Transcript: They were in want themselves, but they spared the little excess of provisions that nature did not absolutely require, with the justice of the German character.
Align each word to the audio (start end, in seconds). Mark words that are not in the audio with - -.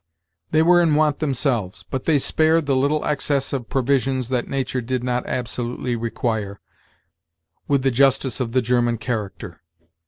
They 0.49 0.63
were 0.63 0.81
in 0.81 0.95
want 0.95 1.19
themselves, 1.19 1.83
but 1.87 2.05
they 2.05 2.17
spared 2.17 2.65
the 2.65 2.75
little 2.75 3.05
excess 3.05 3.53
of 3.53 3.69
provisions 3.69 4.29
that 4.29 4.47
nature 4.47 4.81
did 4.81 5.03
not 5.03 5.27
absolutely 5.27 5.95
require, 5.95 6.59
with 7.67 7.83
the 7.83 7.91
justice 7.91 8.39
of 8.39 8.51
the 8.51 8.63
German 8.63 8.97
character. 8.97 9.61